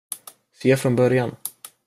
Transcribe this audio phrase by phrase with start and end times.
[0.51, 1.35] Se från början.